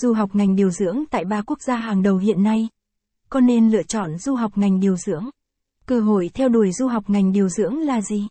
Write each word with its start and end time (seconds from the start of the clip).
du 0.00 0.12
học 0.12 0.30
ngành 0.34 0.56
điều 0.56 0.70
dưỡng 0.70 1.04
tại 1.10 1.24
ba 1.24 1.42
quốc 1.42 1.62
gia 1.62 1.76
hàng 1.76 2.02
đầu 2.02 2.16
hiện 2.16 2.42
nay. 2.42 2.68
Có 3.30 3.40
nên 3.40 3.70
lựa 3.70 3.82
chọn 3.82 4.18
du 4.18 4.34
học 4.34 4.52
ngành 4.58 4.80
điều 4.80 4.96
dưỡng? 4.96 5.24
Cơ 5.86 6.00
hội 6.00 6.30
theo 6.34 6.48
đuổi 6.48 6.72
du 6.72 6.86
học 6.86 7.10
ngành 7.10 7.32
điều 7.32 7.48
dưỡng 7.48 7.78
là 7.78 8.00
gì? 8.00 8.26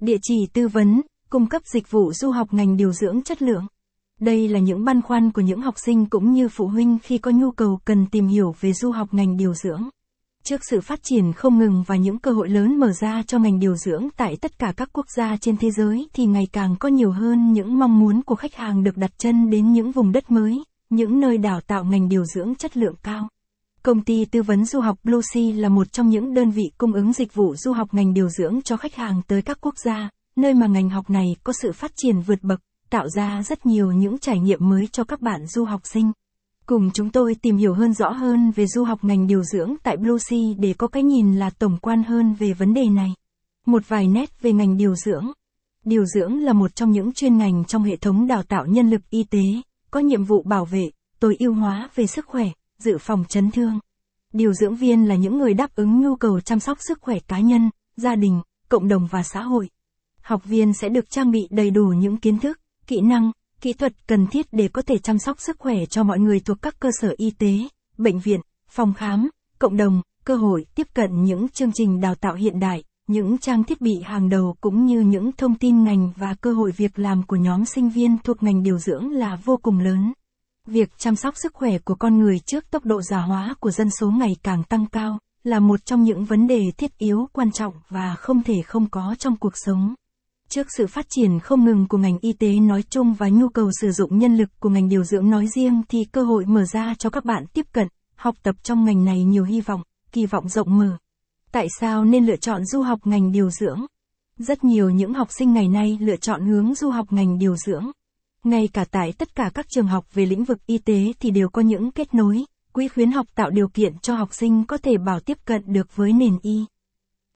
Địa 0.00 0.16
chỉ 0.22 0.46
tư 0.52 0.68
vấn, 0.68 1.00
cung 1.30 1.46
cấp 1.46 1.62
dịch 1.74 1.90
vụ 1.90 2.12
du 2.12 2.30
học 2.30 2.54
ngành 2.54 2.76
điều 2.76 2.92
dưỡng 2.92 3.22
chất 3.22 3.42
lượng. 3.42 3.66
Đây 4.20 4.48
là 4.48 4.58
những 4.58 4.84
băn 4.84 5.02
khoăn 5.02 5.32
của 5.32 5.42
những 5.42 5.60
học 5.60 5.74
sinh 5.76 6.06
cũng 6.06 6.32
như 6.32 6.48
phụ 6.48 6.66
huynh 6.66 6.98
khi 7.02 7.18
có 7.18 7.30
nhu 7.30 7.50
cầu 7.50 7.80
cần 7.84 8.06
tìm 8.06 8.26
hiểu 8.26 8.54
về 8.60 8.72
du 8.72 8.90
học 8.90 9.14
ngành 9.14 9.36
điều 9.36 9.54
dưỡng. 9.54 9.88
Trước 10.44 10.60
sự 10.70 10.80
phát 10.80 11.00
triển 11.02 11.32
không 11.32 11.58
ngừng 11.58 11.84
và 11.86 11.96
những 11.96 12.18
cơ 12.18 12.32
hội 12.32 12.48
lớn 12.48 12.80
mở 12.80 12.92
ra 12.92 13.22
cho 13.26 13.38
ngành 13.38 13.58
điều 13.58 13.76
dưỡng 13.76 14.08
tại 14.16 14.36
tất 14.40 14.58
cả 14.58 14.72
các 14.76 14.88
quốc 14.92 15.06
gia 15.16 15.36
trên 15.36 15.56
thế 15.56 15.70
giới 15.70 16.08
thì 16.12 16.26
ngày 16.26 16.44
càng 16.52 16.76
có 16.80 16.88
nhiều 16.88 17.10
hơn 17.10 17.52
những 17.52 17.78
mong 17.78 17.98
muốn 17.98 18.22
của 18.22 18.34
khách 18.34 18.54
hàng 18.54 18.84
được 18.84 18.96
đặt 18.96 19.10
chân 19.18 19.50
đến 19.50 19.72
những 19.72 19.92
vùng 19.92 20.12
đất 20.12 20.30
mới, 20.30 20.64
những 20.90 21.20
nơi 21.20 21.38
đào 21.38 21.60
tạo 21.60 21.84
ngành 21.84 22.08
điều 22.08 22.24
dưỡng 22.24 22.54
chất 22.54 22.76
lượng 22.76 22.94
cao. 23.02 23.28
Công 23.82 24.00
ty 24.00 24.24
tư 24.24 24.42
vấn 24.42 24.64
du 24.64 24.80
học 24.80 24.98
Bluesea 25.04 25.54
là 25.54 25.68
một 25.68 25.92
trong 25.92 26.08
những 26.08 26.34
đơn 26.34 26.50
vị 26.50 26.64
cung 26.78 26.92
ứng 26.92 27.12
dịch 27.12 27.34
vụ 27.34 27.56
du 27.56 27.72
học 27.72 27.94
ngành 27.94 28.14
điều 28.14 28.28
dưỡng 28.28 28.62
cho 28.62 28.76
khách 28.76 28.94
hàng 28.94 29.22
tới 29.26 29.42
các 29.42 29.58
quốc 29.60 29.74
gia, 29.84 30.10
nơi 30.36 30.54
mà 30.54 30.66
ngành 30.66 30.90
học 30.90 31.10
này 31.10 31.26
có 31.44 31.52
sự 31.62 31.72
phát 31.72 31.92
triển 31.96 32.20
vượt 32.20 32.38
bậc, 32.42 32.60
tạo 32.90 33.08
ra 33.08 33.42
rất 33.42 33.66
nhiều 33.66 33.92
những 33.92 34.18
trải 34.18 34.38
nghiệm 34.38 34.68
mới 34.68 34.86
cho 34.86 35.04
các 35.04 35.20
bạn 35.20 35.46
du 35.46 35.64
học 35.64 35.80
sinh. 35.84 36.12
Cùng 36.66 36.90
chúng 36.94 37.10
tôi 37.10 37.34
tìm 37.34 37.56
hiểu 37.56 37.74
hơn 37.74 37.92
rõ 37.92 38.10
hơn 38.10 38.50
về 38.50 38.66
du 38.66 38.84
học 38.84 39.04
ngành 39.04 39.26
điều 39.26 39.42
dưỡng 39.42 39.74
tại 39.82 39.96
Bluesea 39.96 40.40
để 40.58 40.74
có 40.78 40.86
cái 40.86 41.02
nhìn 41.02 41.36
là 41.36 41.50
tổng 41.50 41.76
quan 41.82 42.02
hơn 42.02 42.34
về 42.34 42.52
vấn 42.52 42.74
đề 42.74 42.88
này. 42.88 43.10
Một 43.66 43.82
vài 43.88 44.08
nét 44.08 44.40
về 44.40 44.52
ngành 44.52 44.76
điều 44.76 44.94
dưỡng. 44.94 45.26
Điều 45.84 46.04
dưỡng 46.04 46.42
là 46.42 46.52
một 46.52 46.74
trong 46.74 46.90
những 46.90 47.12
chuyên 47.12 47.38
ngành 47.38 47.64
trong 47.64 47.82
hệ 47.82 47.96
thống 47.96 48.26
đào 48.26 48.42
tạo 48.42 48.66
nhân 48.66 48.90
lực 48.90 49.00
y 49.10 49.24
tế, 49.24 49.42
có 49.90 50.00
nhiệm 50.00 50.24
vụ 50.24 50.42
bảo 50.42 50.64
vệ, 50.64 50.90
tối 51.20 51.36
ưu 51.38 51.54
hóa 51.54 51.88
về 51.94 52.06
sức 52.06 52.26
khỏe, 52.26 52.48
dự 52.78 52.98
phòng 52.98 53.24
chấn 53.28 53.50
thương. 53.50 53.78
Điều 54.32 54.52
dưỡng 54.52 54.76
viên 54.76 55.08
là 55.08 55.14
những 55.14 55.38
người 55.38 55.54
đáp 55.54 55.74
ứng 55.74 56.00
nhu 56.00 56.16
cầu 56.16 56.40
chăm 56.40 56.60
sóc 56.60 56.78
sức 56.80 56.98
khỏe 57.00 57.18
cá 57.28 57.40
nhân, 57.40 57.70
gia 57.96 58.14
đình, 58.14 58.40
cộng 58.68 58.88
đồng 58.88 59.06
và 59.06 59.22
xã 59.22 59.42
hội. 59.42 59.70
Học 60.22 60.44
viên 60.44 60.72
sẽ 60.72 60.88
được 60.88 61.10
trang 61.10 61.30
bị 61.30 61.48
đầy 61.50 61.70
đủ 61.70 61.84
những 61.84 62.16
kiến 62.16 62.38
thức, 62.38 62.60
kỹ 62.86 63.00
năng, 63.00 63.32
kỹ 63.60 63.72
thuật 63.72 64.06
cần 64.06 64.26
thiết 64.26 64.46
để 64.52 64.68
có 64.68 64.82
thể 64.82 64.98
chăm 64.98 65.18
sóc 65.18 65.40
sức 65.40 65.58
khỏe 65.58 65.86
cho 65.86 66.02
mọi 66.02 66.18
người 66.18 66.40
thuộc 66.40 66.62
các 66.62 66.80
cơ 66.80 66.90
sở 67.00 67.14
y 67.16 67.30
tế, 67.30 67.58
bệnh 67.98 68.18
viện, 68.18 68.40
phòng 68.70 68.94
khám, 68.94 69.30
cộng 69.58 69.76
đồng, 69.76 70.02
cơ 70.24 70.36
hội 70.36 70.66
tiếp 70.74 70.86
cận 70.94 71.24
những 71.24 71.48
chương 71.48 71.72
trình 71.74 72.00
đào 72.00 72.14
tạo 72.14 72.34
hiện 72.34 72.60
đại, 72.60 72.84
những 73.08 73.38
trang 73.38 73.64
thiết 73.64 73.80
bị 73.80 74.00
hàng 74.04 74.28
đầu 74.28 74.56
cũng 74.60 74.86
như 74.86 75.00
những 75.00 75.32
thông 75.32 75.54
tin 75.54 75.84
ngành 75.84 76.12
và 76.16 76.34
cơ 76.40 76.52
hội 76.52 76.72
việc 76.76 76.98
làm 76.98 77.22
của 77.22 77.36
nhóm 77.36 77.64
sinh 77.64 77.90
viên 77.90 78.16
thuộc 78.24 78.42
ngành 78.42 78.62
điều 78.62 78.78
dưỡng 78.78 79.10
là 79.12 79.38
vô 79.44 79.56
cùng 79.62 79.78
lớn. 79.78 80.12
Việc 80.66 80.90
chăm 80.98 81.16
sóc 81.16 81.34
sức 81.42 81.54
khỏe 81.54 81.78
của 81.78 81.94
con 81.94 82.18
người 82.18 82.38
trước 82.38 82.70
tốc 82.70 82.84
độ 82.84 83.02
già 83.02 83.18
hóa 83.18 83.54
của 83.60 83.70
dân 83.70 83.90
số 83.90 84.10
ngày 84.10 84.36
càng 84.42 84.64
tăng 84.64 84.86
cao 84.86 85.18
là 85.44 85.58
một 85.58 85.84
trong 85.84 86.02
những 86.02 86.24
vấn 86.24 86.46
đề 86.46 86.62
thiết 86.78 86.98
yếu 86.98 87.28
quan 87.32 87.52
trọng 87.52 87.74
và 87.88 88.14
không 88.14 88.42
thể 88.42 88.62
không 88.62 88.90
có 88.90 89.14
trong 89.18 89.36
cuộc 89.36 89.52
sống. 89.56 89.94
Trước 90.48 90.66
sự 90.76 90.86
phát 90.86 91.06
triển 91.08 91.40
không 91.40 91.64
ngừng 91.64 91.88
của 91.88 91.98
ngành 91.98 92.18
y 92.20 92.32
tế 92.32 92.54
nói 92.54 92.82
chung 92.90 93.14
và 93.14 93.28
nhu 93.28 93.48
cầu 93.48 93.70
sử 93.80 93.90
dụng 93.90 94.18
nhân 94.18 94.36
lực 94.36 94.48
của 94.60 94.68
ngành 94.68 94.88
điều 94.88 95.04
dưỡng 95.04 95.30
nói 95.30 95.46
riêng 95.54 95.82
thì 95.88 96.04
cơ 96.12 96.22
hội 96.22 96.44
mở 96.46 96.64
ra 96.64 96.94
cho 96.98 97.10
các 97.10 97.24
bạn 97.24 97.46
tiếp 97.52 97.66
cận, 97.72 97.88
học 98.16 98.34
tập 98.42 98.56
trong 98.62 98.84
ngành 98.84 99.04
này 99.04 99.24
nhiều 99.24 99.44
hy 99.44 99.60
vọng, 99.60 99.82
kỳ 100.12 100.26
vọng 100.26 100.48
rộng 100.48 100.78
mở. 100.78 100.98
Tại 101.52 101.66
sao 101.80 102.04
nên 102.04 102.26
lựa 102.26 102.36
chọn 102.36 102.64
du 102.64 102.82
học 102.82 103.00
ngành 103.04 103.32
điều 103.32 103.50
dưỡng? 103.50 103.80
Rất 104.36 104.64
nhiều 104.64 104.90
những 104.90 105.14
học 105.14 105.28
sinh 105.30 105.52
ngày 105.52 105.68
nay 105.68 105.98
lựa 106.00 106.16
chọn 106.16 106.46
hướng 106.46 106.74
du 106.74 106.90
học 106.90 107.12
ngành 107.12 107.38
điều 107.38 107.56
dưỡng. 107.56 107.90
Ngay 108.44 108.68
cả 108.72 108.84
tại 108.90 109.12
tất 109.18 109.34
cả 109.34 109.50
các 109.54 109.66
trường 109.68 109.86
học 109.86 110.14
về 110.14 110.26
lĩnh 110.26 110.44
vực 110.44 110.66
y 110.66 110.78
tế 110.78 111.12
thì 111.20 111.30
đều 111.30 111.48
có 111.48 111.62
những 111.62 111.90
kết 111.90 112.14
nối, 112.14 112.44
quỹ 112.72 112.88
khuyến 112.88 113.10
học 113.10 113.26
tạo 113.34 113.50
điều 113.50 113.68
kiện 113.68 113.98
cho 113.98 114.14
học 114.14 114.34
sinh 114.34 114.64
có 114.64 114.76
thể 114.76 114.98
bảo 114.98 115.20
tiếp 115.20 115.38
cận 115.44 115.62
được 115.66 115.96
với 115.96 116.12
nền 116.12 116.38
y. 116.42 116.64